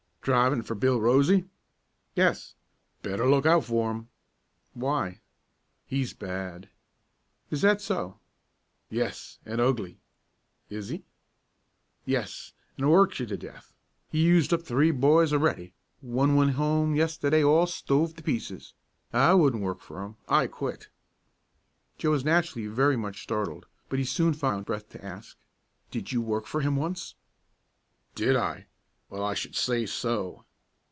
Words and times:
"Drivin' 0.23 0.61
for 0.61 0.75
Bill 0.75 1.01
Rosey?" 1.01 1.45
"Yes." 2.13 2.53
"Better 3.01 3.27
look 3.27 3.47
out 3.47 3.65
for 3.65 3.89
'im." 3.89 4.09
"Why?" 4.75 5.19
"He's 5.87 6.13
bad." 6.13 6.69
"Is 7.49 7.63
that 7.63 7.81
so?" 7.81 8.19
"Yes, 8.87 9.39
an' 9.47 9.59
ugly." 9.59 9.97
"Is 10.69 10.89
he?" 10.89 11.03
"Yes, 12.05 12.53
an' 12.77 12.87
works 12.89 13.19
you 13.19 13.25
to 13.25 13.35
death. 13.35 13.73
He's 14.11 14.23
used 14.25 14.53
up 14.53 14.61
three 14.61 14.91
boys 14.91 15.33
a'ready; 15.33 15.73
one 16.01 16.35
went 16.35 16.51
home 16.51 16.93
yisterday 16.93 17.43
all 17.43 17.65
stove 17.65 18.15
to 18.17 18.21
pieces. 18.21 18.75
I 19.11 19.33
wouldn't 19.33 19.63
work 19.63 19.81
for 19.81 20.03
'im; 20.05 20.17
I 20.29 20.45
quit." 20.45 20.89
Joe 21.97 22.11
was 22.11 22.23
naturally 22.23 22.67
very 22.67 22.95
much 22.95 23.23
startled, 23.23 23.65
but 23.89 23.97
he 23.97 24.05
soon 24.05 24.33
found 24.33 24.67
breath 24.67 24.87
to 24.89 25.03
ask, 25.03 25.35
"Did 25.89 26.11
you 26.11 26.21
work 26.21 26.45
for 26.45 26.61
him 26.61 26.75
once?" 26.75 27.15
"Did 28.13 28.35
I? 28.35 28.67
Well, 29.09 29.25
I 29.25 29.33
should 29.33 29.57
say 29.57 29.85
so." 29.85 30.45